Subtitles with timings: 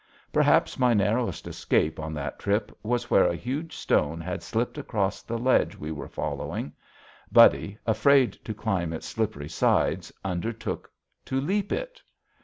[0.33, 5.21] Perhaps my narrowest escape on that trip was where a huge stone had slipped across
[5.21, 6.73] the ledge we were following.
[7.31, 10.91] Buddy, afraid to climb its slippery sides, undertook
[11.25, 12.01] to leap it.